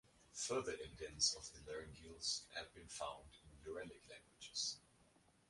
[0.33, 4.77] Further evidence of the laryngeals has been found in Uralic languages.